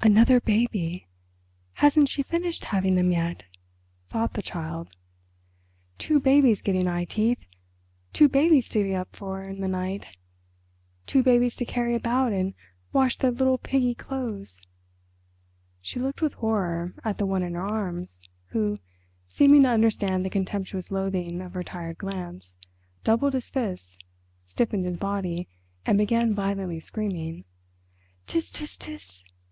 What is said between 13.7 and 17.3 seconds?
clothes!" She looked with horror at the